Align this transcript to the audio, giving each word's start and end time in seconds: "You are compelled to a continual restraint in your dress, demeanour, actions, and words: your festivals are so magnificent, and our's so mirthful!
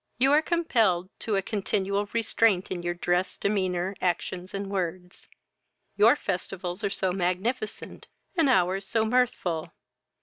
"You 0.17 0.31
are 0.31 0.41
compelled 0.41 1.11
to 1.19 1.35
a 1.35 1.43
continual 1.43 2.07
restraint 2.11 2.71
in 2.71 2.81
your 2.81 2.95
dress, 2.95 3.37
demeanour, 3.37 3.95
actions, 4.01 4.51
and 4.51 4.67
words: 4.71 5.29
your 5.95 6.15
festivals 6.15 6.83
are 6.83 6.89
so 6.89 7.11
magnificent, 7.13 8.07
and 8.35 8.49
our's 8.49 8.87
so 8.87 9.05
mirthful! 9.05 9.73